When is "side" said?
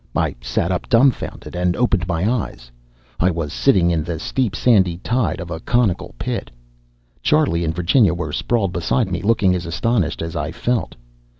5.05-5.39